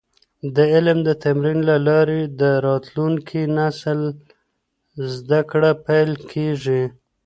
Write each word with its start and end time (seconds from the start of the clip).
د 0.55 0.57
علم 0.73 0.97
د 1.07 1.09
تمرین 1.23 1.59
له 1.69 1.77
لارې 1.87 2.21
د 2.41 2.43
راتلونکي 2.67 3.41
نسل 3.57 3.99
زده 5.13 5.41
کړه 5.51 5.71
پېل 5.85 6.11
کیږي. 6.31 6.83